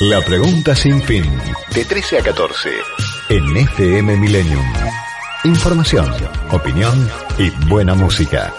[0.00, 1.24] La pregunta sin fin.
[1.74, 2.70] De 13 a 14.
[3.28, 4.64] En FM Millennium.
[5.44, 6.10] Información,
[6.50, 7.06] opinión
[7.36, 8.50] y buena música.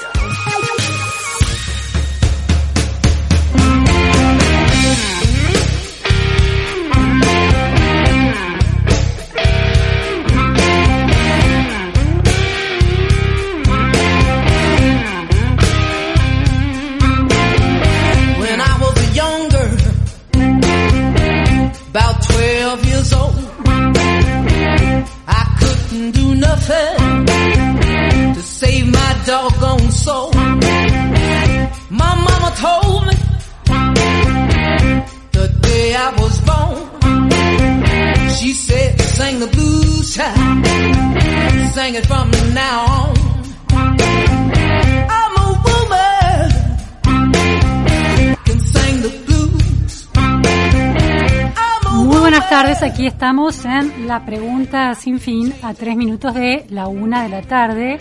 [52.51, 57.29] Tardes, aquí estamos en la pregunta sin fin a tres minutos de la una de
[57.29, 57.97] la tarde.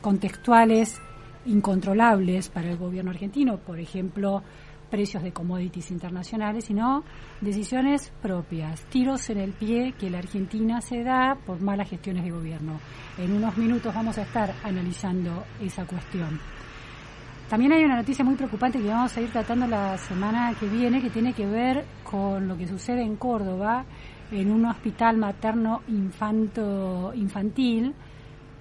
[0.00, 0.98] contextuales
[1.44, 4.42] incontrolables para el gobierno argentino, por ejemplo,
[4.90, 7.04] precios de commodities internacionales, sino
[7.40, 12.30] decisiones propias, tiros en el pie que la Argentina se da por malas gestiones de
[12.30, 12.78] gobierno.
[13.18, 16.40] En unos minutos vamos a estar analizando esa cuestión.
[17.48, 21.00] También hay una noticia muy preocupante que vamos a ir tratando la semana que viene
[21.00, 23.84] que tiene que ver con lo que sucede en Córdoba
[24.32, 27.94] en un hospital materno infanto infantil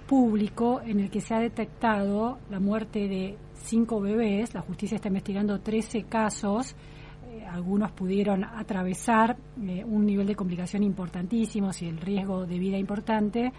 [0.06, 4.54] público en el que se ha detectado la muerte de cinco bebés.
[4.54, 6.76] La justicia está investigando 13 casos.
[7.28, 12.78] Eh, algunos pudieron atravesar eh, un nivel de complicación importantísimo y el riesgo de vida
[12.78, 13.52] importante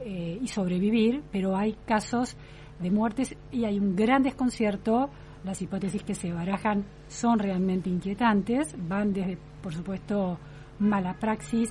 [0.00, 2.36] eh, y sobrevivir, pero hay casos
[2.80, 5.10] de muertes y hay un gran desconcierto.
[5.44, 10.38] Las hipótesis que se barajan son realmente inquietantes, van desde, por supuesto,
[10.78, 11.70] mala praxis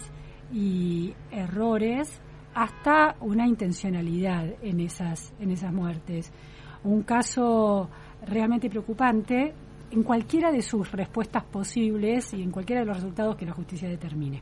[0.51, 2.21] y errores
[2.53, 6.31] hasta una intencionalidad en esas, en esas muertes.
[6.83, 7.89] Un caso
[8.25, 9.53] realmente preocupante
[9.91, 13.87] en cualquiera de sus respuestas posibles y en cualquiera de los resultados que la justicia
[13.87, 14.41] determine.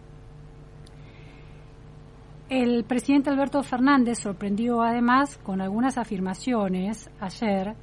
[2.49, 7.75] El presidente Alberto Fernández sorprendió además con algunas afirmaciones ayer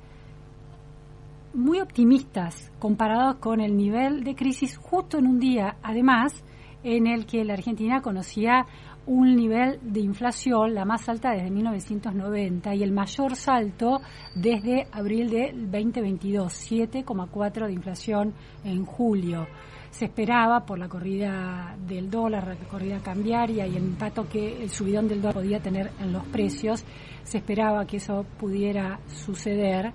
[1.54, 6.44] muy optimistas comparados con el nivel de crisis justo en un día, además,
[6.82, 8.66] en el que la Argentina conocía
[9.08, 14.00] un nivel de inflación la más alta desde 1990 y el mayor salto
[14.34, 18.34] desde abril de 2022, 7,4 de inflación
[18.64, 19.46] en julio
[19.90, 24.68] se esperaba por la corrida del dólar, la corrida cambiaria y el impacto que el
[24.68, 26.84] subidón del dólar podía tener en los precios,
[27.22, 29.92] se esperaba que eso pudiera suceder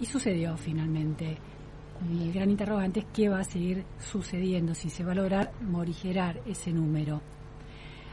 [0.00, 1.38] y sucedió finalmente.
[2.10, 6.40] el gran interrogante es qué va a seguir sucediendo, si se va a lograr morigerar
[6.46, 7.20] ese número.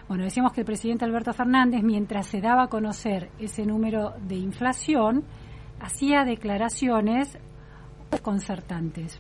[0.07, 4.35] Bueno, decíamos que el presidente Alberto Fernández, mientras se daba a conocer ese número de
[4.35, 5.25] inflación,
[5.79, 7.37] hacía declaraciones
[8.21, 9.19] concertantes.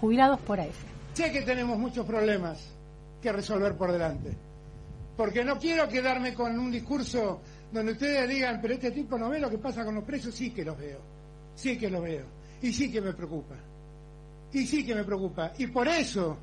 [0.00, 2.74] Jubilados por AF Sé que tenemos muchos problemas
[3.22, 4.36] que resolver por delante,
[5.16, 7.40] porque no quiero quedarme con un discurso
[7.72, 10.50] donde ustedes digan, pero este tipo no ve lo que pasa con los precios, sí
[10.50, 10.98] que los veo,
[11.54, 12.26] sí que los veo,
[12.60, 13.54] y sí que me preocupa,
[14.52, 16.36] y sí que me preocupa, y por eso,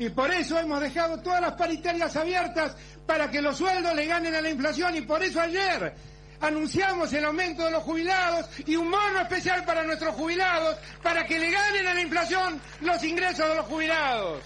[0.00, 2.74] y por eso hemos dejado todas las paritarias abiertas
[3.06, 5.94] para que los sueldos le ganen a la inflación, y por eso ayer
[6.40, 11.38] anunciamos el aumento de los jubilados y un mono especial para nuestros jubilados para que
[11.38, 14.42] le ganen a la inflación los ingresos de los jubilados.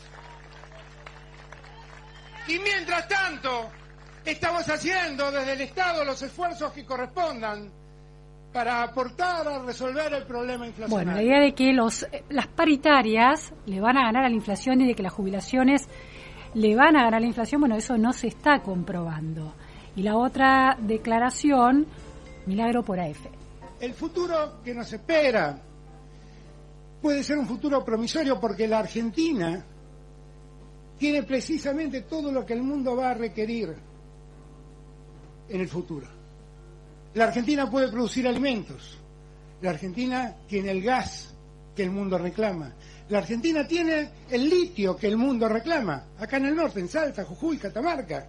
[2.48, 3.70] Y mientras tanto,
[4.24, 7.72] estamos haciendo desde el Estado los esfuerzos que correspondan
[8.54, 10.94] para aportar a resolver el problema inflacionario.
[10.94, 14.80] Bueno, la idea de que los, las paritarias le van a ganar a la inflación
[14.80, 15.88] y de que las jubilaciones
[16.54, 19.52] le van a ganar a la inflación, bueno, eso no se está comprobando.
[19.96, 21.88] Y la otra declaración,
[22.46, 23.26] milagro por AF.
[23.80, 25.60] El futuro que nos espera
[27.02, 29.64] puede ser un futuro promisorio porque la Argentina
[30.96, 33.74] tiene precisamente todo lo que el mundo va a requerir
[35.48, 36.23] en el futuro.
[37.14, 38.98] La Argentina puede producir alimentos.
[39.62, 41.32] La Argentina tiene el gas
[41.74, 42.72] que el mundo reclama.
[43.08, 46.04] La Argentina tiene el litio que el mundo reclama.
[46.18, 48.26] Acá en el norte, en Salta, Jujuy, Catamarca.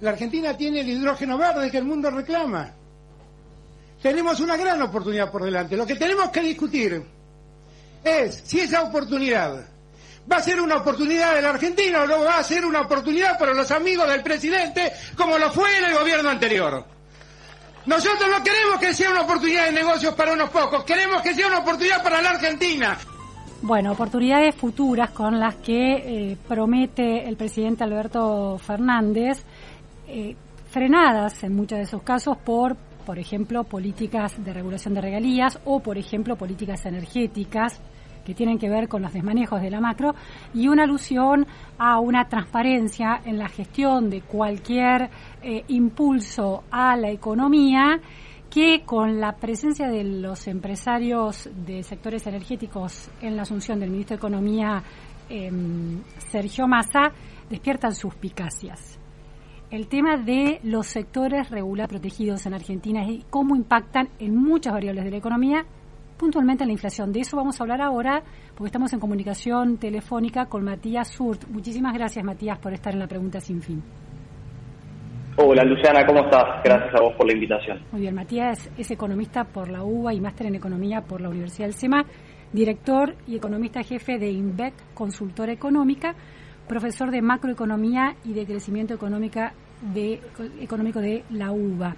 [0.00, 2.72] La Argentina tiene el hidrógeno verde que el mundo reclama.
[4.00, 5.76] Tenemos una gran oportunidad por delante.
[5.76, 7.02] Lo que tenemos que discutir
[8.02, 9.66] es si esa oportunidad
[10.30, 13.38] va a ser una oportunidad de la Argentina o no va a ser una oportunidad
[13.38, 16.93] para los amigos del presidente como lo fue en el gobierno anterior.
[17.86, 21.48] Nosotros no queremos que sea una oportunidad de negocios para unos pocos, queremos que sea
[21.48, 22.96] una oportunidad para la Argentina.
[23.60, 25.94] Bueno, oportunidades futuras con las que
[26.32, 29.42] eh, promete el presidente Alberto Fernández,
[30.06, 30.34] eh,
[30.70, 32.76] frenadas en muchos de esos casos por,
[33.06, 37.80] por ejemplo, políticas de regulación de regalías o, por ejemplo, políticas energéticas
[38.24, 40.14] que tienen que ver con los desmanejos de la macro
[40.54, 41.46] y una alusión
[41.78, 45.10] a una transparencia en la gestión de cualquier
[45.42, 48.00] eh, impulso a la economía
[48.54, 54.14] que con la presencia de los empresarios de sectores energéticos en la asunción del ministro
[54.14, 54.80] de Economía,
[55.28, 56.00] em,
[56.30, 57.10] Sergio Massa,
[57.50, 59.00] despiertan suspicacias.
[59.72, 65.04] El tema de los sectores regular protegidos en Argentina y cómo impactan en muchas variables
[65.04, 65.66] de la economía
[66.24, 67.12] puntualmente la inflación.
[67.12, 68.22] De eso vamos a hablar ahora
[68.54, 71.46] porque estamos en comunicación telefónica con Matías Surt.
[71.48, 73.82] Muchísimas gracias, Matías, por estar en la pregunta sin fin.
[75.36, 76.62] Hola, Luciana, ¿cómo estás?
[76.64, 77.78] Gracias a vos por la invitación.
[77.92, 81.66] Muy bien, Matías es economista por la UBA y máster en economía por la Universidad
[81.66, 82.06] del SEMA,
[82.54, 86.14] director y economista jefe de INVEC, consultora económica,
[86.66, 89.52] profesor de macroeconomía y de crecimiento económica
[89.92, 90.22] de,
[90.58, 91.96] económico de la UBA.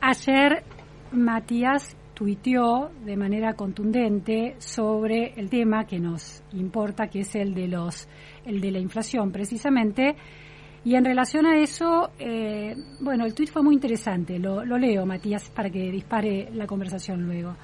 [0.00, 0.64] Ayer
[1.12, 7.68] Matías tuiteó de manera contundente sobre el tema que nos importa, que es el de
[7.68, 8.08] los,
[8.44, 10.16] el de la inflación, precisamente.
[10.84, 14.36] Y en relación a eso, eh, bueno, el tuit fue muy interesante.
[14.40, 17.54] Lo, lo leo, Matías, para que dispare la conversación luego.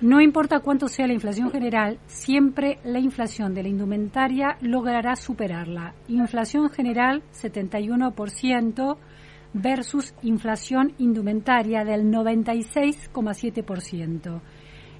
[0.00, 5.94] No importa cuánto sea la inflación general, siempre la inflación de la indumentaria logrará superarla.
[6.06, 8.96] Inflación general 71%,
[9.54, 14.40] versus inflación indumentaria del 96,7%.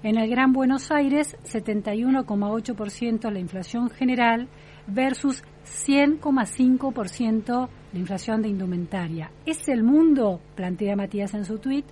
[0.03, 4.49] En el Gran Buenos Aires, 71,8% la inflación general
[4.87, 9.31] versus 100,5% la inflación de indumentaria.
[9.47, 10.41] ¿Es el mundo?
[10.57, 11.85] plantea Matías en su tuit.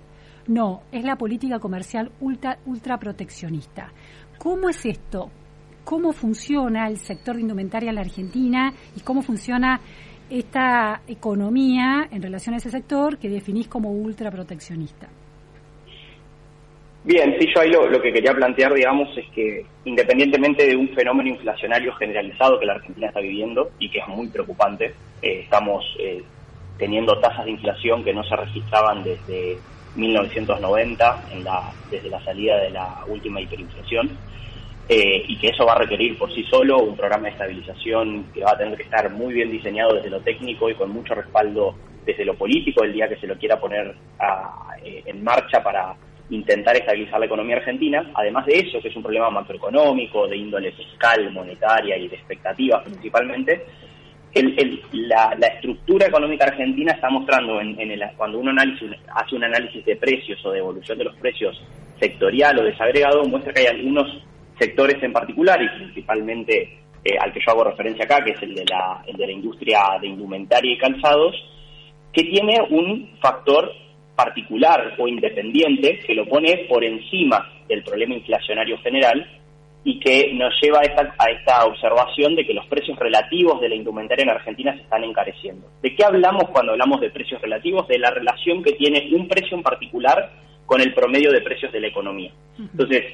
[0.47, 3.93] No, es la política comercial ultra, ultra proteccionista.
[4.37, 5.31] ¿Cómo es esto?
[5.85, 9.79] ¿Cómo funciona el sector de indumentaria en la Argentina y cómo funciona
[10.31, 15.07] esta economía en relación a ese sector que definís como ultraproteccionista.
[17.03, 21.29] Bien, sí, yo ahí lo, que quería plantear, digamos, es que independientemente de un fenómeno
[21.29, 26.23] inflacionario generalizado que la Argentina está viviendo y que es muy preocupante, eh, estamos eh,
[26.77, 29.57] teniendo tasas de inflación que no se registraban desde
[29.95, 34.11] 1990, en la, desde la salida de la última hiperinflación,
[34.93, 38.43] eh, y que eso va a requerir por sí solo un programa de estabilización que
[38.43, 41.75] va a tener que estar muy bien diseñado desde lo técnico y con mucho respaldo
[42.05, 43.95] desde lo político el día que se lo quiera poner
[44.83, 45.95] eh, en marcha para
[46.29, 48.11] intentar estabilizar la economía argentina.
[48.15, 52.83] Además de eso, que es un problema macroeconómico, de índole fiscal, monetaria y de expectativas
[52.83, 53.65] principalmente,
[54.91, 57.77] la, estructura económica argentina está mostrando, en,
[58.17, 58.51] cuando uno
[59.15, 61.63] hace un análisis de precios o de evolución de los precios
[61.97, 64.21] sectorial o desagregado, muestra que hay algunos
[64.61, 68.53] sectores en particular y principalmente eh, al que yo hago referencia acá, que es el
[68.53, 71.35] de, la, el de la industria de indumentaria y calzados,
[72.13, 73.71] que tiene un factor
[74.15, 79.25] particular o independiente que lo pone por encima del problema inflacionario general,
[79.83, 83.69] y que nos lleva a esta, a esta observación de que los precios relativos de
[83.69, 85.67] la indumentaria en Argentina se están encareciendo.
[85.81, 87.87] ¿De qué hablamos cuando hablamos de precios relativos?
[87.87, 90.33] De la relación que tiene un precio en particular
[90.67, 92.31] con el promedio de precios de la economía.
[92.59, 93.05] Entonces,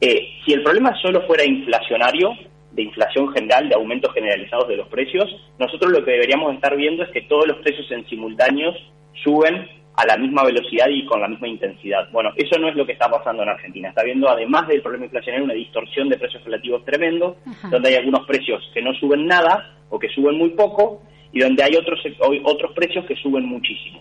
[0.00, 2.30] eh, si el problema solo fuera inflacionario,
[2.72, 5.28] de inflación general, de aumentos generalizados de los precios,
[5.58, 8.76] nosotros lo que deberíamos estar viendo es que todos los precios en simultáneos
[9.24, 12.08] suben a la misma velocidad y con la misma intensidad.
[12.10, 13.88] Bueno, eso no es lo que está pasando en Argentina.
[13.88, 17.36] Está viendo, además del problema inflacionario, una distorsión de precios relativos tremendo,
[17.70, 21.02] donde hay algunos precios que no suben nada o que suben muy poco
[21.32, 22.00] y donde hay otros,
[22.44, 24.00] otros precios que suben muchísimo.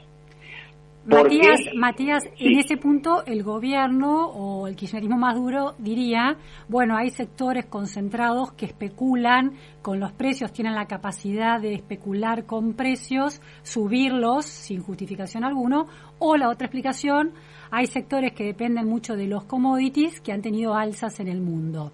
[1.06, 6.38] Matías, Matías en ese punto el gobierno o el kirchnerismo más duro diría,
[6.68, 12.74] bueno, hay sectores concentrados que especulan con los precios, tienen la capacidad de especular con
[12.74, 15.88] precios, subirlos sin justificación alguno,
[16.20, 17.32] o la otra explicación,
[17.72, 21.94] hay sectores que dependen mucho de los commodities que han tenido alzas en el mundo.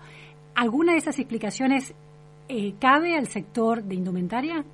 [0.56, 1.94] ¿Alguna de esas explicaciones
[2.50, 4.66] eh, cabe al sector de indumentaria?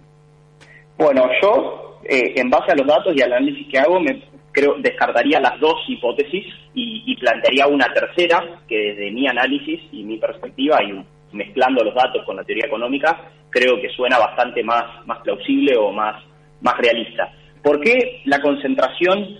[1.01, 4.75] Bueno, yo, eh, en base a los datos y al análisis que hago, me creo
[4.77, 10.77] descartaría las dos hipótesis y, plantearía una tercera que desde mi análisis y mi perspectiva
[10.83, 11.03] y
[11.35, 15.91] mezclando los datos con la teoría económica creo que suena bastante más más plausible o
[15.91, 16.23] más
[16.61, 17.31] más realista.
[17.63, 19.37] ¿Por qué la concentración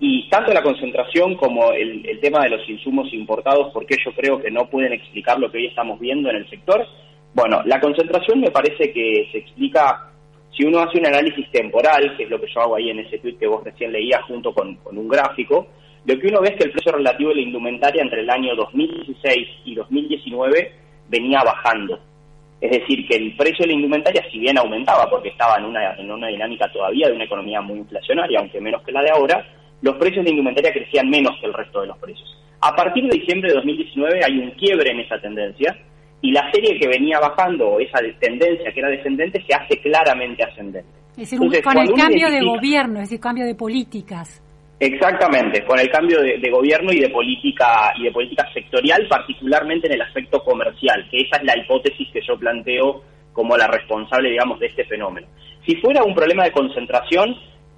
[0.00, 4.12] y tanto la concentración como el, el tema de los insumos importados, por qué yo
[4.12, 6.86] creo que no pueden explicar lo que hoy estamos viendo en el sector?
[7.34, 10.13] Bueno, la concentración me parece que se explica
[10.56, 13.18] si uno hace un análisis temporal, que es lo que yo hago ahí en ese
[13.18, 15.66] tweet que vos recién leías junto con, un gráfico,
[16.04, 18.54] lo que uno ve es que el precio relativo de la indumentaria entre el año
[18.54, 20.72] 2016 y 2019
[21.08, 21.98] venía bajando.
[22.60, 25.94] Es decir, que el precio de la indumentaria, si bien aumentaba, porque estaba en una,
[25.94, 29.46] en una dinámica todavía de una economía muy inflacionaria, aunque menos que la de ahora,
[29.82, 32.38] los precios de indumentaria crecían menos que el resto de los precios.
[32.60, 35.76] A partir de diciembre de 2019 hay un quiebre en esa tendencia,
[36.24, 40.88] y la serie que venía bajando, esa tendencia que era descendente, se hace claramente ascendente.
[41.18, 44.42] Es decir, con el cambio de gobierno, es decir, cambio de políticas.
[44.80, 49.92] Exactamente, con el cambio de, gobierno y de política y de política sectorial, particularmente en
[49.92, 53.02] el aspecto comercial, que esa es la hipótesis que yo planteo
[53.34, 55.26] como la responsable, digamos, de este fenómeno.
[55.66, 57.36] Si fuera un problema de concentración,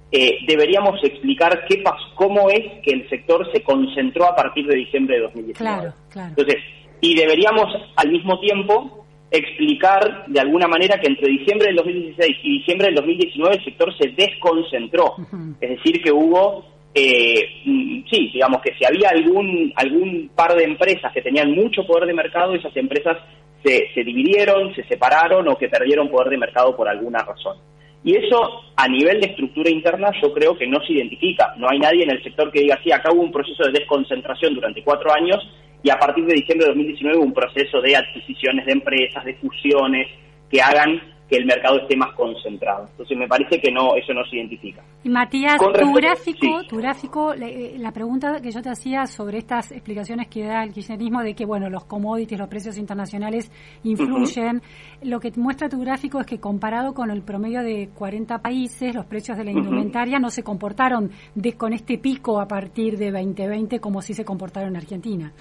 [0.09, 1.83] eh, deberíamos explicar qué
[2.15, 5.77] cómo es que el sector se concentró a partir de diciembre de 2019.
[5.79, 6.29] Claro, claro.
[6.29, 6.63] Entonces,
[7.01, 12.59] y deberíamos al mismo tiempo explicar de alguna manera que entre diciembre del 2016 y
[12.59, 15.15] diciembre del 2019 el sector se desconcentró,
[15.59, 20.63] es decir, que hubo, eh, mm, sí, digamos que si había algún, algún par de
[20.63, 23.17] empresas que tenían mucho poder de mercado, esas empresas
[23.63, 27.57] se, se dividieron, se separaron o que perdieron poder de mercado por alguna razón.
[28.03, 31.53] Y eso a nivel de estructura interna yo creo que no se identifica.
[31.57, 34.53] No hay nadie en el sector que diga, sí, acá hubo un proceso de desconcentración
[34.53, 35.37] durante cuatro años
[35.83, 40.07] y a partir de diciembre de 2019 un proceso de adquisiciones de empresas, de fusiones
[40.49, 42.87] que hagan que el mercado esté más concentrado.
[42.89, 44.81] Entonces me parece que no eso no se identifica.
[45.03, 49.71] Y Matías, tu gráfico, tu gráfico, eh, la pregunta que yo te hacía sobre estas
[49.71, 53.51] explicaciones que da el kirchnerismo de que bueno los commodities, los precios internacionales
[53.83, 54.61] influyen,
[55.03, 59.05] lo que muestra tu gráfico es que comparado con el promedio de 40 países, los
[59.05, 63.79] precios de la indumentaria no se comportaron de, con este pico a partir de 2020
[63.79, 65.33] como si se comportaron en Argentina.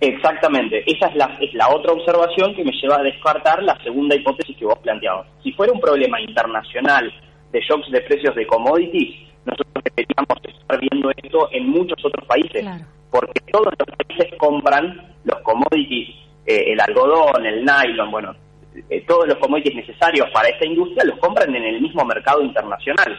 [0.00, 4.14] Exactamente, esa es la, es la otra observación que me lleva a descartar la segunda
[4.14, 5.26] hipótesis que vos planteabas.
[5.42, 7.12] Si fuera un problema internacional
[7.50, 12.64] de shocks de precios de commodities, nosotros deberíamos estar viendo esto en muchos otros países,
[13.10, 16.10] porque todos los países compran los commodities,
[16.46, 18.36] eh, el algodón, el nylon, bueno,
[18.90, 23.18] eh, todos los commodities necesarios para esta industria los compran en el mismo mercado internacional.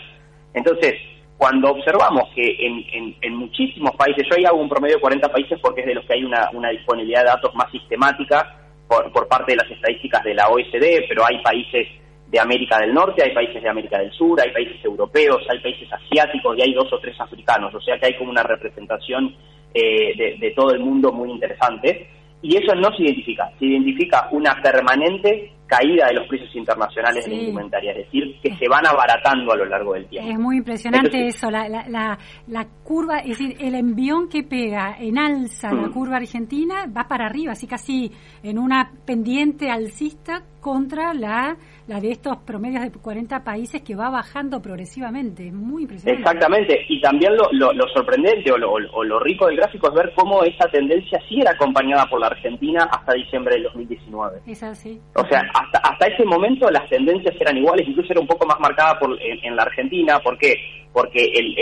[0.53, 0.95] Entonces,
[1.39, 5.79] cuando observamos que en, muchísimos países, yo ahí hago un promedio de 40 países porque
[5.79, 8.57] es de los que hay una, disponibilidad de datos más sistemática
[8.89, 11.87] por, parte de las estadísticas de la OECD, pero hay países
[12.27, 15.87] de América del Norte, hay países de América del Sur, hay países europeos, hay países
[15.93, 19.33] asiáticos y hay dos o tres africanos, o sea que hay como una representación
[19.73, 22.18] eh, de todo el mundo muy interesante.
[22.41, 27.31] Y eso no se identifica, se identifica una permanente caída de los precios internacionales de
[27.31, 30.31] la indumentaria, es decir, que se van abaratando a lo largo del tiempo.
[30.31, 32.17] Es muy impresionante eso, la, la,
[32.47, 35.91] la, curva, es decir, el envión que pega en alza la mm.
[35.91, 41.55] curva argentina va para arriba, así casi en una pendiente alcista contra la,
[41.89, 45.47] la de estos promedios de 40 países que va bajando progresivamente.
[45.47, 46.21] Es muy impresionante.
[46.21, 50.13] Exactamente, y también lo, lo, sorprendente o lo, o lo rico del gráfico es ver
[50.15, 54.41] cómo esa tendencia sí era acompañada por la Argentina hasta diciembre del 2019.
[54.45, 55.01] Es así.
[55.15, 58.59] O sea, hasta, hasta ese momento las tendencias eran iguales, incluso era un poco más
[58.59, 60.19] marcada por, en, la Argentina.
[60.19, 60.57] ¿Por qué?
[60.93, 61.57] Porque el,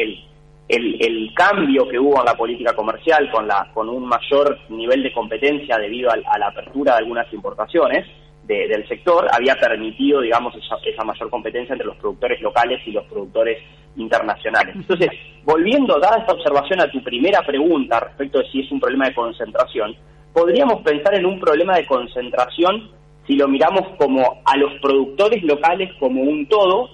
[0.67, 5.03] el, el, cambio que hubo en la política comercial con, la, con un mayor nivel
[5.03, 8.05] de competencia debido a, la apertura de algunas importaciones
[8.47, 13.05] del sector había permitido, digamos, esa, esa, mayor competencia entre los productores locales y los
[13.05, 13.57] productores
[13.97, 14.75] internacionales.
[14.75, 15.09] Entonces,
[15.43, 19.13] volviendo, dada esta observación a tu primera pregunta respecto de si es un problema de
[19.13, 19.95] concentración,
[20.33, 22.91] podríamos pensar en un problema de concentración
[23.25, 26.89] si lo miramos como a los productores locales como un todo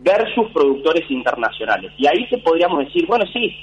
[0.00, 1.92] versus productores internacionales.
[1.96, 3.56] Y ahí se podríamos decir, bueno, sí,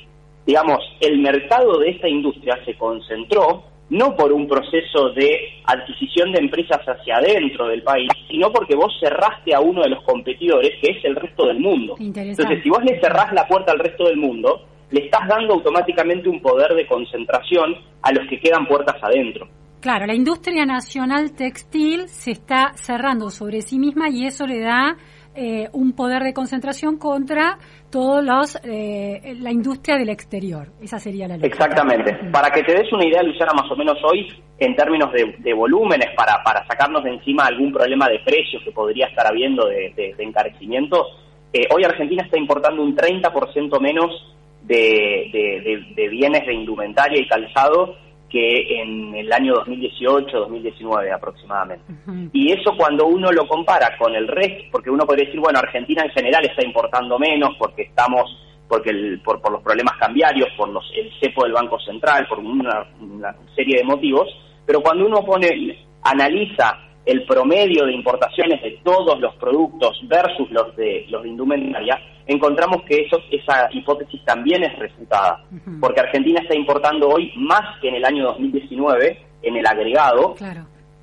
[0.46, 6.40] digamos, el mercado de esta industria se concentró no por un proceso de adquisición de
[6.40, 10.92] empresas hacia adentro del país, sino porque vos cerraste a uno de los competidores, que
[10.92, 11.96] es el resto del mundo.
[12.00, 16.30] Entonces, si vos le cerrás la puerta al resto del mundo, le estás dando automáticamente
[16.30, 19.48] un poder de concentración a los que quedan puertas adentro.
[19.82, 24.98] Claro, la industria nacional textil se está cerrando sobre sí misma y eso le da
[25.36, 27.58] eh, un poder de concentración contra
[27.90, 30.70] todos los eh, la industria del exterior.
[30.82, 31.48] Esa sería la lógica.
[31.48, 32.14] Exactamente.
[32.32, 34.28] Para que te des una idea, Luciana, más o menos hoy,
[34.60, 39.08] en términos de, volúmenes, para, para sacarnos de encima algún problema de precios que podría
[39.08, 41.08] estar habiendo de, de, encarecimiento,
[41.54, 47.96] eh, hoy Argentina está importando un 30% menos de, de bienes de indumentaria y calzado
[48.30, 51.86] que en el año 2018-2019 aproximadamente.
[52.34, 56.04] Y eso cuando uno lo compara con el resto, porque uno podría decir, bueno, Argentina
[56.04, 60.70] en general está importando menos porque estamos porque el, por, por los problemas cambiarios, por
[60.70, 64.28] los, el cepo del Banco Central, por una, una serie de motivos,
[64.66, 70.76] pero cuando uno pone analiza el promedio de importaciones de todos los productos versus los
[70.76, 75.44] de los de indumentaria, encontramos que eso, esa hipótesis también es refutada,
[75.80, 80.36] porque Argentina está importando hoy más que en el año 2019 en el agregado,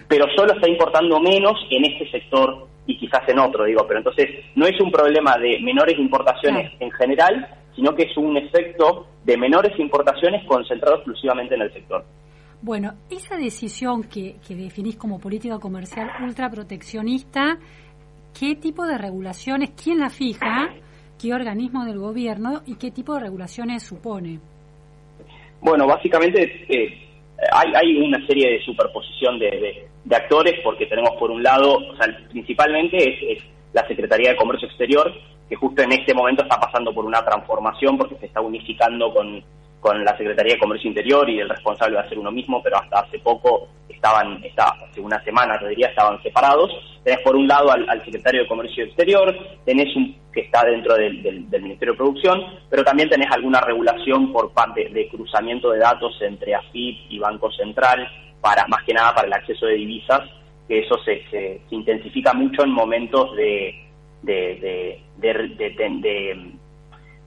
[0.09, 4.29] pero solo está importando menos en este sector y quizás en otro, digo, pero entonces
[4.57, 9.37] no es un problema de menores importaciones en general, sino que es un efecto de
[9.37, 12.05] menores importaciones concentrado exclusivamente en el sector.
[12.61, 17.59] Bueno, esa decisión que, que definís como política comercial ultraproteccionista,
[18.39, 20.71] ¿qué tipo de regulaciones, quién la fija,
[21.23, 24.41] qué organismo del gobierno y qué tipo de regulaciones supone?
[25.61, 26.99] Bueno, básicamente eh,
[27.53, 31.97] hay, hay, una serie de superposición de, de, actores porque tenemos por un lado, o
[31.97, 35.13] sea, principalmente es, es la Secretaría de Comercio Exterior,
[35.49, 39.45] que justo en este momento está pasando por una transformación porque se está unificando con
[39.83, 42.79] con la Secretaría de Comercio Interior y el responsable va a ser uno mismo, pero
[42.79, 46.71] hasta hace poco estaban, hace una semana te diría, estaban separados.
[47.03, 51.49] Tenés por un lado al, secretario de Comercio Exterior, tenés un que está dentro del,
[51.51, 52.41] Ministerio de Producción,
[52.71, 57.51] pero también tenés alguna regulación por parte de cruzamiento de datos entre AFIP y Banco
[57.51, 58.09] Central,
[58.41, 60.21] para más que nada para el acceso de divisas,
[60.69, 63.83] que eso se, se, intensifica mucho en momentos de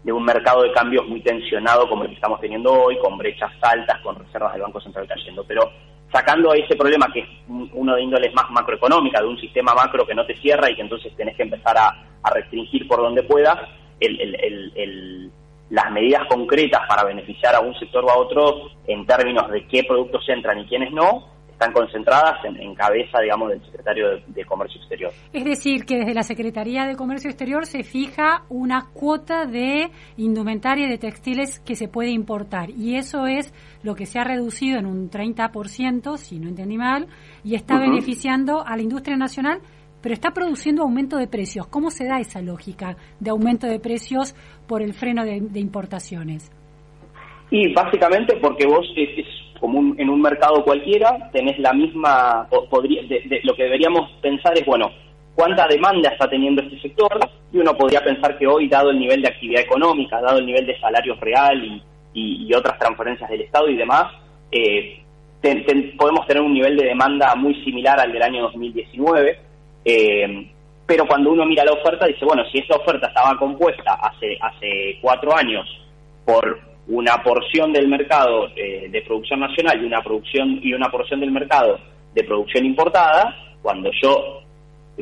[0.05, 3.51] de un mercado de cambios muy tensionado como el que estamos teniendo hoy, con brechas
[3.59, 5.43] altas, con reservas del Banco Central cayendo.
[5.47, 5.71] Pero
[6.13, 10.13] sacando ese problema que es uno de índoles más macroeconómica, de un sistema macro que
[10.13, 13.55] no te cierra y que entonces tenés que empezar a, restringir por donde puedas,
[15.69, 19.83] las medidas concretas para beneficiar a un sector o a otro en términos de qué
[19.83, 25.11] productos entran y quiénes no, están concentradas en, cabeza, digamos, del secretario de, Comercio Exterior.
[25.31, 30.87] Es decir, que desde la Secretaría de Comercio Exterior se fija una cuota de indumentaria
[30.89, 34.85] de textiles que se puede importar y eso es lo que se ha reducido en
[34.85, 37.07] un 30%, si no entendí mal,
[37.43, 39.61] y está beneficiando a la industria nacional,
[40.01, 41.67] pero está produciendo aumento de precios.
[41.67, 44.35] ¿Cómo se da esa lógica de aumento de precios
[44.67, 46.51] por el freno de, importaciones?
[47.49, 49.25] Y básicamente porque vos es,
[49.59, 53.01] como en un mercado cualquiera, tenés la misma, podría,
[53.43, 54.91] lo que deberíamos pensar es, bueno,
[55.33, 57.19] cuánta demanda está teniendo este sector,
[57.51, 60.65] y uno podría pensar que hoy, dado el nivel de actividad económica, dado el nivel
[60.65, 61.81] de salarios real
[62.13, 64.13] y, otras transferencias del Estado y demás,
[64.51, 65.01] eh,
[65.97, 69.39] podemos tener un nivel de demanda muy similar al del año 2019,
[69.83, 70.51] eh,
[70.85, 74.99] pero cuando uno mira la oferta dice, bueno, si esa oferta estaba compuesta hace, hace
[75.01, 75.67] cuatro años
[76.25, 81.19] por una porción del mercado eh, de producción nacional y una producción y una porción
[81.19, 81.79] del mercado
[82.13, 84.41] de producción importada, cuando yo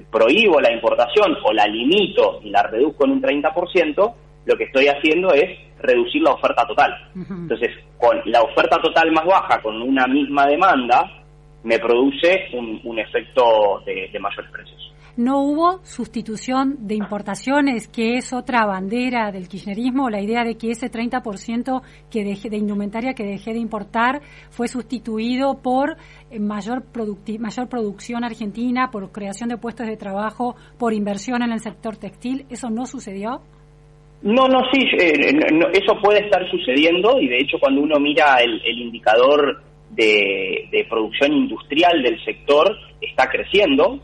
[0.09, 4.13] prohíbo la importación o la limito y la reduzco en un 30%,
[4.45, 6.93] lo que estoy haciendo es reducir la oferta total.
[7.15, 11.09] Entonces, con la oferta total más baja, con una misma demanda,
[11.63, 18.33] me produce un, efecto de, de mayores precios no hubo sustitución de importaciones, que es
[18.33, 23.23] otra bandera del kirchnerismo, la idea de que ese 30% que dejé, de indumentaria que
[23.23, 25.97] dejé de importar fue sustituido por
[26.31, 26.83] eh, mayor,
[27.39, 32.45] mayor producción argentina, por creación de puestos de trabajo, por inversión en el sector textil.
[32.49, 33.41] ¿Eso no sucedió?
[34.23, 35.33] No, no, sí, eh,
[35.73, 42.01] eso puede estar sucediendo y de hecho cuando uno mira el, indicador de, producción industrial
[42.01, 43.99] del sector está creciendo,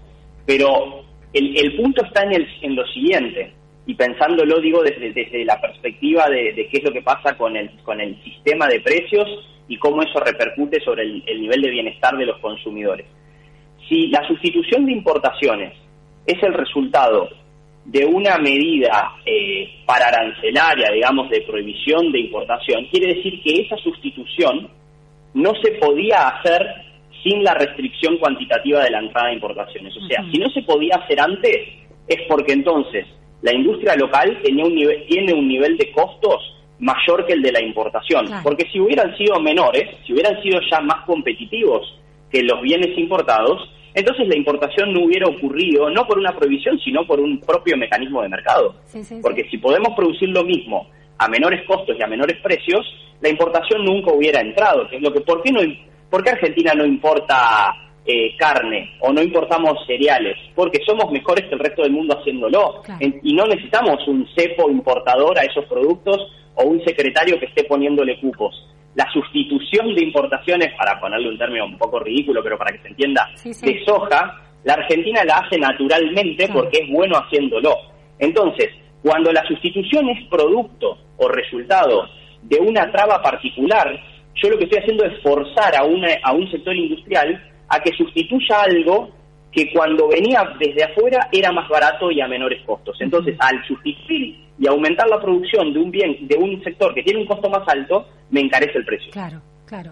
[0.46, 0.99] pero
[1.34, 3.54] el, punto está en, el, en lo siguiente,
[3.86, 8.00] y pensándolo digo desde, la perspectiva de, qué es lo que pasa con el, con
[8.00, 9.28] el sistema de precios
[9.68, 13.06] y cómo eso repercute sobre el nivel de bienestar de los consumidores.
[13.88, 15.74] Si la sustitución de importaciones
[16.26, 17.30] es el resultado
[17.86, 23.78] de una medida eh, para arancelaria, digamos, de prohibición de importación, quiere decir que esa
[23.78, 24.70] sustitución
[25.34, 26.62] no se podía hacer
[27.24, 29.96] sin la restricción cuantitativa de la entrada de importaciones.
[29.98, 31.58] O sea, si no se podía hacer antes,
[32.08, 33.06] es porque entonces
[33.42, 37.52] la industria local tenía un nivel, tiene un nivel de costos mayor que el de
[37.52, 38.28] la importación.
[38.44, 42.00] Porque si hubieran sido menores, si hubieran sido ya más competitivos
[42.32, 47.06] que los bienes importados, entonces la importación no hubiera ocurrido no por una prohibición, sino
[47.06, 48.76] por un propio mecanismo de mercado.
[49.22, 52.86] Porque si podemos producir lo mismo a menores costos y a menores precios,
[53.20, 54.88] la importación nunca hubiera entrado.
[54.90, 55.60] es lo que, ¿por, qué no,
[56.10, 57.72] ¿Por qué Argentina no importa
[58.06, 60.38] eh, carne o no importamos cereales?
[60.56, 62.82] Porque somos mejores que el resto del mundo haciéndolo.
[63.24, 66.18] y no necesitamos un cepo importador a esos productos
[66.56, 68.56] o un secretario que esté poniéndole cupos
[68.96, 72.88] la sustitución de importaciones, para ponerle un término un poco ridículo, pero para que se
[72.90, 77.76] entienda, de soja, la Argentina la hace naturalmente porque es bueno haciéndolo.
[78.18, 78.70] Entonces,
[79.02, 82.10] cuando la sustitución es producto o resultado
[82.42, 83.98] de una traba particular,
[84.42, 87.92] yo lo que estoy haciendo es forzar a, una, a un sector industrial a que
[87.94, 89.12] sustituya algo
[89.52, 92.98] que cuando venía desde afuera era más barato y a menores costos.
[93.02, 97.22] Entonces, al sustituir y aumentar la producción de un bien, de un sector que tiene
[97.22, 99.12] un costo más alto, me encarece el precio.
[99.12, 99.92] Claro, claro.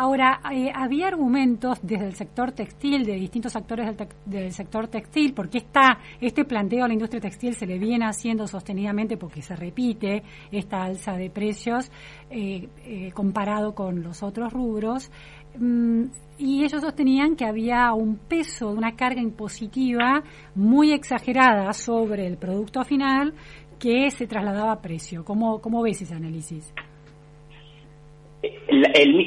[0.00, 5.58] Ahora, eh, había argumentos desde el sector textil, de distintos actores del, sector textil, porque
[5.58, 10.22] esta, este planteo a la industria textil se le viene haciendo sostenidamente porque se repite
[10.52, 11.90] esta alza de precios
[12.30, 15.10] eh, eh, comparado con los otros rubros.
[15.58, 16.04] Mm,
[16.38, 20.22] y ellos sostenían que había un peso, una carga impositiva
[20.54, 23.34] muy exagerada sobre el producto final
[23.80, 25.24] que se trasladaba a precio.
[25.24, 26.72] ¿Cómo, cómo ves ese análisis?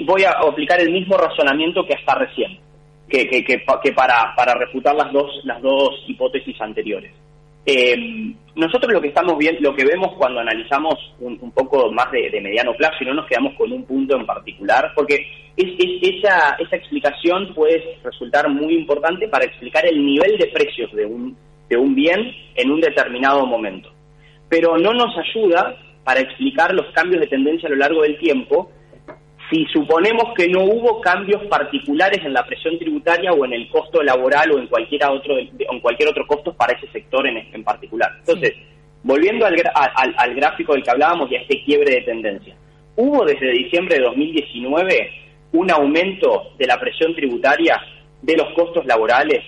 [0.06, 2.60] Voy a aplicar el mismo razonamiento que hasta recién,
[3.10, 7.12] que, que, para, para refutar las dos, las dos hipótesis anteriores.
[7.65, 12.41] Eh, nosotros lo que estamos viendo, lo que vemos cuando analizamos un, poco más de,
[12.41, 15.67] mediano plazo y no nos quedamos con un punto en particular, porque es,
[16.02, 21.38] esa, esa explicación puede resultar muy importante para explicar el nivel de precios de un,
[21.69, 23.91] de un bien en un determinado momento.
[24.50, 28.71] Pero no nos ayuda para explicar los cambios de tendencia a lo largo del tiempo
[29.52, 34.02] si suponemos que no hubo cambios particulares en la presión tributaria o en el costo
[34.02, 38.14] laboral o en cualquier otro, en cualquier otro costo para ese sector en, en particular.
[38.20, 38.54] Entonces,
[39.04, 39.56] volviendo al,
[40.16, 42.56] al, gráfico del que hablábamos y a este quiebre de tendencia,
[42.96, 45.12] hubo desde diciembre de 2019
[45.52, 47.78] un aumento de la presión tributaria
[48.22, 49.44] de los costos laborales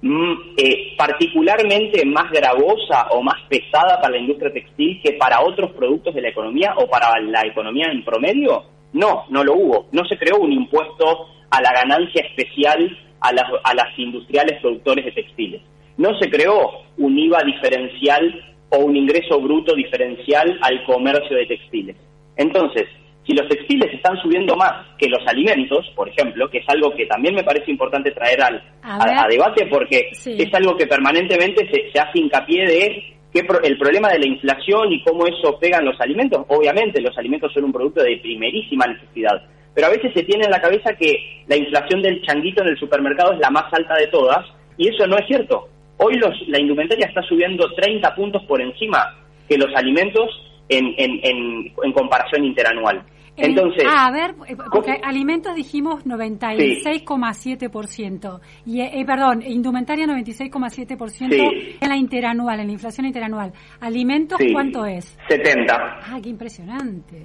[0.00, 5.72] mm, eh, particularmente más gravosa o más pesada para la industria textil que para otros
[5.72, 8.72] productos de la economía o para la economía en promedio?
[8.92, 9.86] No, no lo hubo.
[9.92, 15.04] No se creó un impuesto a la ganancia especial a las, a las industriales productores
[15.04, 15.62] de textiles.
[15.96, 21.96] No se creó un IVA diferencial o un ingreso bruto diferencial al comercio de textiles.
[22.36, 22.88] Entonces,
[23.26, 27.06] si los textiles están subiendo más que los alimentos, por ejemplo, que es algo que
[27.06, 32.00] también me parece importante traer al, a, debate porque es algo que permanentemente se, se
[32.00, 32.86] hace hincapié de
[33.34, 36.44] el problema de la inflación y cómo eso pega en los alimentos.
[36.48, 39.42] Obviamente, los alimentos son un producto de primerísima necesidad,
[39.74, 42.78] pero a veces se tiene en la cabeza que la inflación del changuito en el
[42.78, 44.44] supermercado es la más alta de todas,
[44.76, 45.68] y eso no es cierto.
[45.96, 49.18] Hoy los, la indumentaria está subiendo 30 puntos por encima
[49.48, 50.28] que los alimentos
[50.68, 53.02] en, en, en comparación interanual.
[53.36, 58.40] Entonces, ah, a ver, eh, porque alimentos dijimos 96,7%.
[58.66, 63.54] Y, eh, eh, perdón, indumentaria 96,7% en la interanual, en la inflación interanual.
[63.80, 65.16] ¿Alimentos cuánto es?
[65.28, 65.74] 70.
[65.74, 67.24] Ah, qué impresionante.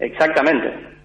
[0.00, 0.96] Exactamente.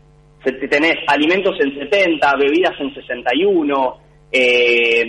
[0.69, 3.97] Tenés alimentos en 70, bebidas en 61.
[4.31, 5.03] Eh,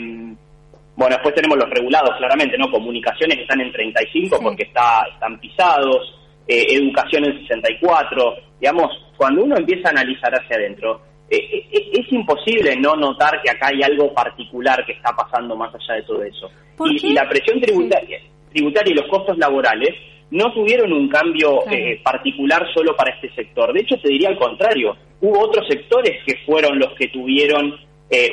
[0.94, 2.70] bueno, después tenemos los regulados, claramente, ¿no?
[2.70, 6.18] Comunicaciones que están en 35 porque está, están pisados.
[6.46, 8.34] educación en 64.
[8.60, 8.90] Digamos,
[9.22, 13.52] cuando uno empieza a analizar hacia adentro, eh, eh, eh, es imposible no notar que
[13.52, 16.50] acá hay algo particular que está pasando más allá de todo eso.
[16.86, 18.18] Y, la presión tributaria,
[18.52, 19.94] tributaria y los costos laborales
[20.32, 21.60] no tuvieron un cambio
[22.02, 23.72] particular solo para este sector.
[23.72, 24.96] De hecho, te diría al contrario.
[25.20, 27.76] Hubo otros sectores que fueron los que tuvieron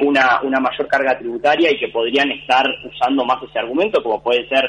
[0.01, 4.49] una, una mayor carga tributaria y que podrían estar usando más ese argumento, como puede
[4.49, 4.67] ser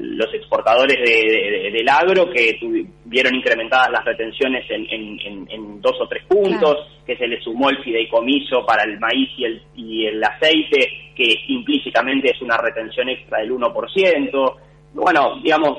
[0.00, 7.16] los exportadores del agro que tuvieron incrementadas las retenciones en, dos o tres puntos, que
[7.16, 12.30] se le sumó el fideicomiso para el maíz y el, y el aceite, que implícitamente
[12.30, 14.54] es una retención extra del 1%.
[14.94, 15.78] Bueno, digamos,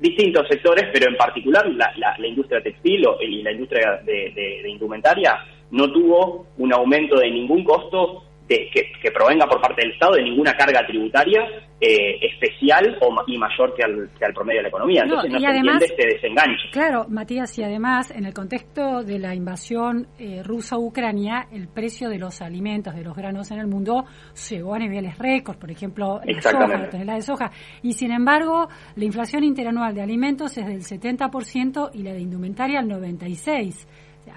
[0.00, 5.38] distintos sectores, pero en particular la, industria textil y la industria de indumentaria
[5.70, 10.52] no tuvo un aumento de ningún costo que, provenga por parte del Estado de ninguna
[10.54, 11.42] carga tributaria
[11.80, 15.02] eh, especial o, y mayor que al, que al, promedio de la economía.
[15.02, 16.70] Entonces no, se entiende este desenganche.
[16.72, 21.68] Claro, Matías, y además, en el contexto de la invasión eh, rusa a Ucrania, el
[21.68, 24.04] precio de los alimentos, de los granos en el mundo,
[24.50, 27.50] llegó a niveles récords, por ejemplo, la soja, la tonelada de soja.
[27.82, 32.80] Y sin embargo, la inflación interanual de alimentos es del 70% y la de indumentaria
[32.80, 33.86] al 96%.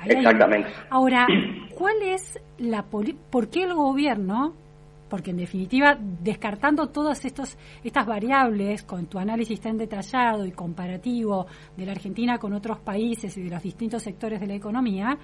[0.05, 0.69] Exactamente.
[0.89, 1.25] Ahora,
[1.77, 4.53] ¿cuál es la por qué el gobierno
[5.11, 11.47] porque en definitiva, descartando todas estos, estas variables, con tu análisis tan detallado y comparativo
[11.75, 15.17] de la Argentina con otros países y de los distintos sectores de la economía,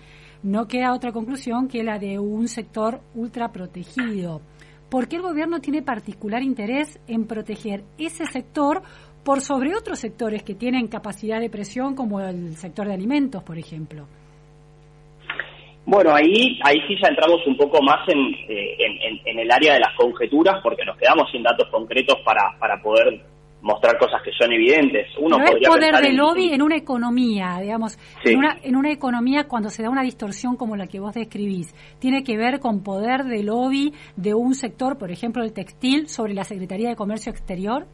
[0.44, 4.42] no queda otra conclusión que la de un sector ultra protegido.
[4.90, 8.82] ¿Por qué el gobierno tiene particular interés en proteger ese sector
[9.24, 13.58] por sobre otros sectores que tienen capacidad de presión, como el sector de alimentos, por
[13.58, 14.06] ejemplo?
[15.88, 19.80] Bueno, ahí, ahí sí ya entramos un poco más eh, en, en, el área de
[19.80, 23.22] las conjeturas porque nos quedamos sin datos concretos para, para poder
[23.62, 25.08] mostrar cosas que son evidentes.
[25.18, 29.70] Uno es poder de lobby en, una economía, digamos, en, una, en una economía cuando
[29.70, 33.44] se da una distorsión como la que vos describís, tiene que ver con poder de
[33.44, 37.86] lobby de un sector, por ejemplo, el textil, sobre la Secretaría de Comercio Exterior.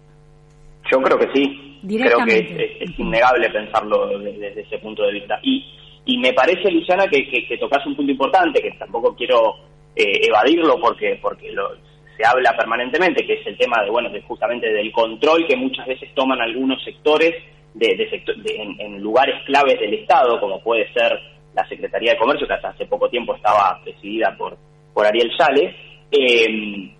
[0.91, 1.79] Yo creo que sí.
[1.87, 2.37] Creo que
[2.81, 5.37] es, innegable pensarlo desde, ese punto de vista.
[5.43, 5.63] Y
[6.05, 9.55] y me parece, Luciana, que, que, tocas un punto importante, que tampoco quiero
[9.95, 11.71] eh, evadirlo porque, porque lo,
[12.17, 15.87] se habla permanentemente, que es el tema de, bueno, de justamente del control que muchas
[15.87, 17.33] veces toman algunos sectores
[17.73, 21.19] de, de, en, lugares claves del Estado, como puede ser
[21.55, 24.57] la Secretaría de Comercio, que hasta hace poco tiempo estaba presidida por,
[24.93, 25.75] por Ariel Sales,
[26.11, 26.93] eh,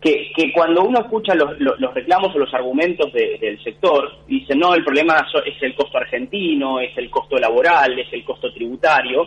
[0.00, 4.74] que, que cuando uno escucha los, los, reclamos o los argumentos del sector, dice, no,
[4.74, 9.26] el problema es el costo argentino, es el costo laboral, es el costo tributario,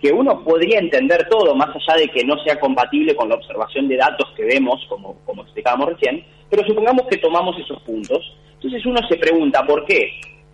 [0.00, 3.86] que uno podría entender todo, más allá de que no sea compatible con la observación
[3.86, 8.84] de datos que vemos, como, como explicábamos recién, pero supongamos que tomamos esos puntos, entonces
[8.86, 10.10] uno se pregunta por qué,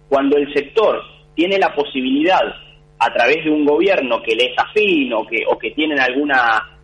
[0.09, 1.01] cuando el sector
[1.35, 2.43] tiene la posibilidad,
[2.99, 6.79] a través de un gobierno que le es afín o que, o que tienen alguna,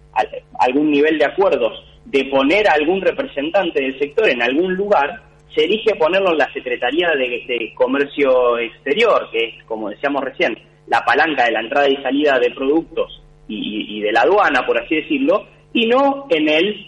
[0.58, 5.22] algún nivel de acuerdos, de poner a algún representante del sector en algún lugar,
[5.54, 11.04] se elige ponerlo en la Secretaría de, Comercio Exterior, que es, como decíamos recién, la
[11.04, 15.46] palanca de la entrada y salida de productos y, de la aduana, por así decirlo,
[15.72, 16.86] y no en el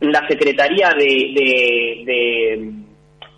[0.00, 2.54] en la Secretaría de,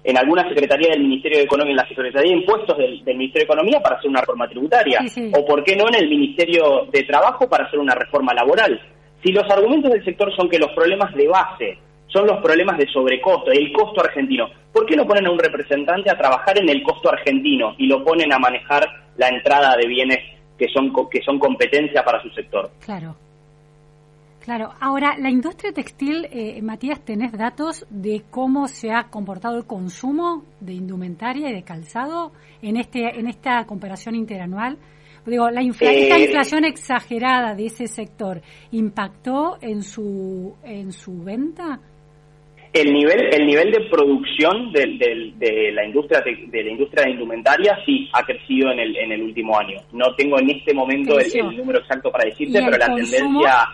[0.02, 3.52] en alguna Secretaría del Ministerio de Economía, en la Secretaría de Impuestos del, Ministerio de
[3.52, 5.00] Economía para hacer una reforma tributaria,
[5.34, 8.80] o por qué no en el Ministerio de Trabajo para hacer una reforma laboral.
[9.24, 12.86] Si los argumentos del sector son que los problemas de base son los problemas de
[12.86, 16.82] sobrecosto, el costo argentino, ¿por qué no ponen a un representante a trabajar en el
[16.82, 20.18] costo argentino y lo ponen a manejar la entrada de bienes
[20.58, 22.70] que son, que son competencia para su sector?
[22.84, 23.16] Claro.
[24.44, 29.64] Claro, ahora la industria textil, eh, Matías, ¿tenés datos de cómo se ha comportado el
[29.64, 34.76] consumo de indumentaria y de calzado en este en esta comparación interanual?
[35.26, 38.40] Digo, la esta eh, inflación exagerada de ese sector
[38.72, 41.80] impactó en su en su venta.
[42.72, 47.78] El nivel el nivel de producción de, de, la industria de, la industria de indumentaria
[47.86, 49.78] sí ha crecido en el en el último año.
[49.92, 53.68] No tengo en este momento el, número exacto para decirte, pero la tendencia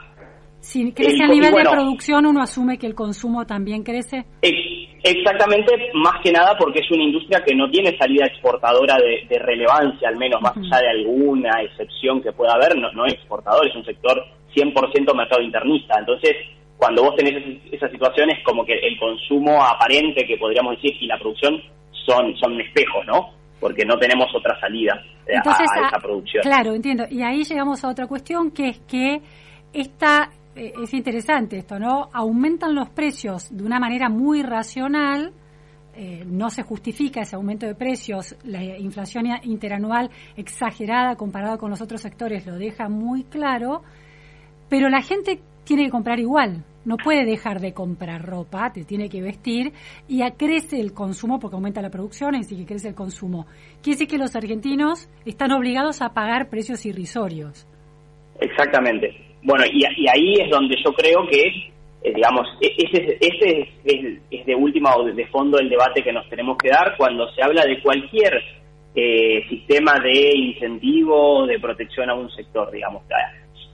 [0.60, 4.26] si crece a nivel de producción, uno asume que el consumo también crece.
[5.02, 10.08] Exactamente, más que nada porque es una industria que no tiene salida exportadora de, relevancia,
[10.08, 13.74] al menos más allá de alguna excepción que pueda haber, no, no es exportador, es
[13.74, 14.22] un sector
[14.54, 15.94] 100% mercado internista.
[15.98, 16.36] Entonces,
[16.76, 17.42] cuando vos tenés
[17.72, 21.62] esas situaciones, como que el consumo aparente, que podríamos decir, y la producción
[22.06, 23.30] son, son espejos, ¿no?
[23.58, 26.42] Porque no tenemos otra salida eh, a, a esa producción.
[26.42, 27.04] Claro, entiendo.
[27.10, 29.20] Y ahí llegamos a otra cuestión, que es que
[29.72, 32.08] esta eh, es interesante esto, ¿no?
[32.12, 35.32] Aumentan los precios de una manera muy racional,
[35.94, 41.80] eh, no se justifica ese aumento de precios, la inflación interanual exagerada comparada con los
[41.80, 43.82] otros sectores lo deja muy claro,
[44.68, 49.08] pero la gente tiene que comprar igual, no puede dejar de comprar ropa, te tiene
[49.08, 49.72] que vestir
[50.08, 53.46] y crece el consumo porque aumenta la producción, y que crece el consumo.
[53.82, 57.66] Quiere decir que los argentinos están obligados a pagar precios irrisorios.
[58.40, 59.29] Exactamente.
[59.42, 61.70] Bueno, y, ahí es donde yo creo que
[62.02, 66.12] eh, digamos, e-, ese, ese es, es, de última o de fondo el debate que
[66.12, 68.42] nos tenemos que dar cuando se habla de cualquier
[68.94, 73.02] eh, sistema de incentivo, de protección a un sector, digamos.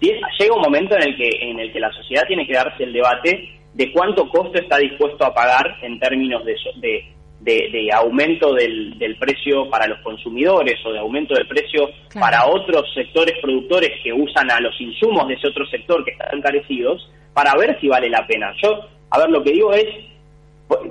[0.00, 2.92] Llega un momento en el que en el que la sociedad tiene que darse el
[2.92, 7.04] debate de cuánto costo está dispuesto a pagar en términos de, de,
[7.46, 12.92] de, aumento del, del, precio para los consumidores o de aumento del precio para otros
[12.92, 17.54] sectores productores que usan a los insumos de ese otro sector que están encarecidos para
[17.54, 18.52] ver si vale la pena.
[18.62, 18.80] Yo,
[19.10, 19.84] a ver, lo que digo es,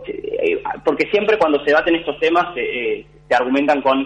[0.08, 4.00] eh, porque siempre cuando se debaten estos temas eh, se argumentan con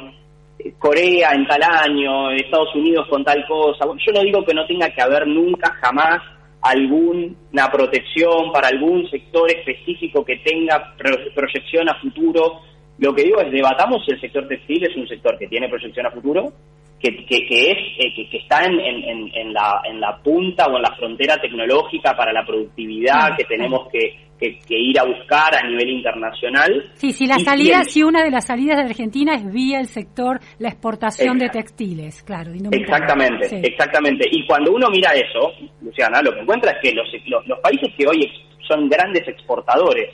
[0.58, 3.86] eh, Corea en tal año, Estados Unidos con tal cosa.
[3.86, 6.22] Yo no digo que no tenga que haber nunca, jamás,
[6.62, 10.96] alguna protección para algún sector específico que tenga
[11.34, 12.62] proyección a futuro.
[12.98, 16.06] Lo que digo es, debatamos si el sector textil es un sector que tiene proyección
[16.06, 16.54] a futuro
[17.00, 20.82] que, que, es eh, que, está en, en, en, la, en la punta o en
[20.82, 24.28] la frontera tecnológica para la productividad que tenemos que,
[24.70, 26.92] ir a buscar a nivel internacional.
[26.94, 30.40] Sí, si la salida, si una de las salidas de Argentina es vía el sector
[30.60, 32.52] la exportación de textiles, claro.
[32.72, 34.28] Exactamente, exactamente.
[34.32, 37.08] Y cuando uno mira eso, Luciana, lo que encuentra es que los,
[37.48, 38.32] los, países que hoy
[38.66, 40.14] son grandes exportadores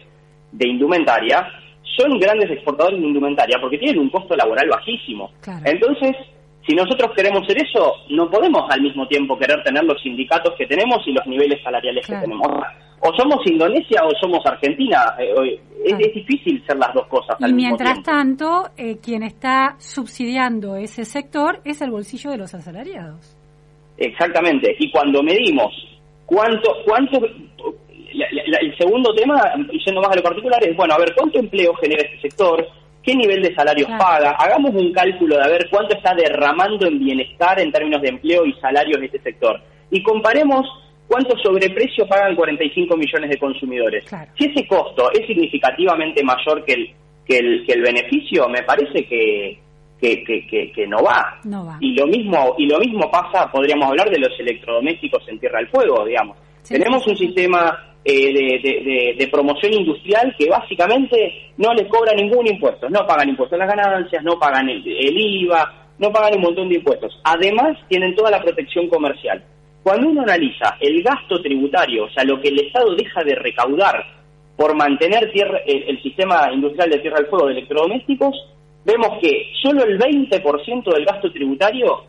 [0.51, 1.47] de indumentaria
[1.97, 5.31] son grandes exportadores de indumentaria porque tienen un costo laboral bajísimo.
[5.63, 6.15] Entonces,
[6.67, 10.65] si nosotros queremos ser eso, no podemos al mismo tiempo querer tener los sindicatos que
[10.65, 12.47] tenemos y los niveles salariales que tenemos.
[13.01, 15.15] O somos Indonesia o somos Argentina.
[15.19, 17.37] Eh, es, difícil ser las dos cosas.
[17.39, 23.37] Y mientras tanto, eh, quien está subsidiando ese sector es el bolsillo de los asalariados.
[23.97, 24.75] Exactamente.
[24.79, 25.71] Y cuando medimos
[26.25, 27.19] cuánto, cuánto
[28.17, 29.39] el segundo tema,
[29.85, 32.65] yendo más a lo particular, es, bueno, a ver, ¿cuánto empleo genera este sector?
[33.05, 37.59] Qué nivel de salarios paga, hagamos un cálculo de ver cuánto está derramando en bienestar
[37.59, 39.61] en términos de empleo y salarios de este sector.
[39.91, 40.65] Y comparemos
[41.07, 44.05] cuánto sobreprecio pagan 45 millones de consumidores.
[44.37, 46.93] Si ese costo es significativamente mayor que el,
[47.27, 49.59] que el, que el beneficio, me parece que,
[50.01, 51.39] que, que, que, no, va.
[51.79, 55.69] Y lo mismo y lo mismo pasa, podríamos hablar de los electrodomésticos en Tierra del
[55.69, 56.37] Fuego, digamos.
[56.67, 63.05] Tenemos un sistema eh, de, promoción industrial que básicamente no les cobra ningún impuesto, no
[63.07, 67.19] pagan impuestos a las ganancias, no pagan el, IVA, no pagan un montón de impuestos.
[67.23, 69.43] Además, tienen toda la protección comercial.
[69.81, 74.05] Cuando uno analiza el gasto tributario, o sea, lo que el Estado deja de recaudar
[74.55, 75.31] por mantener
[75.65, 78.35] el, sistema industrial de Tierra del Fuego de electrodomésticos,
[78.85, 82.03] vemos que solo el 20% del gasto tributario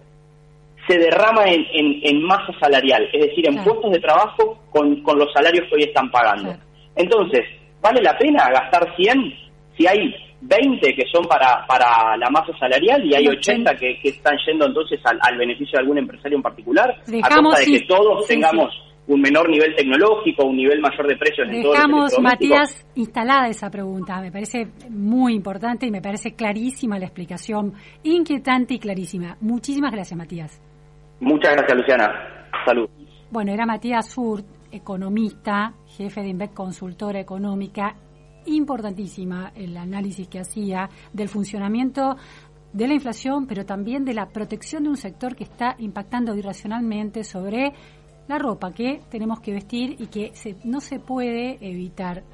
[0.89, 5.33] se derrama en, en, masa salarial, es decir, en puestos de trabajo con, con, los
[5.33, 6.55] salarios que hoy están pagando.
[6.95, 7.43] Entonces,
[7.81, 9.35] ¿vale la pena gastar 100
[9.77, 14.11] si hay 20 que son para, para la masa salarial y hay 80 que, que
[14.11, 16.91] están yendo entonces al, al, beneficio de algún empresario en particular?
[16.91, 18.71] a costa de que todos tengamos
[19.09, 24.21] un menor nivel tecnológico, un nivel mayor de precios en Dejamos, Matías, instalada esa pregunta.
[24.21, 29.37] Me parece muy importante y me parece clarísima la explicación, inquietante y clarísima.
[29.41, 30.61] Muchísimas gracias, Matías.
[31.21, 32.11] Muchas gracias, Luciana.
[32.65, 32.89] Salud.
[33.31, 37.95] Bueno, era Matías Surt, economista, jefe de Invet Consultora Económica.
[38.47, 42.17] Importantísima el análisis que hacía del funcionamiento
[42.73, 47.25] de la inflación, pero también de la protección de un sector que está impactando irracionalmente
[47.25, 47.73] sobre
[48.29, 50.33] la ropa que tenemos que vestir y que
[50.65, 52.25] no se puede evitar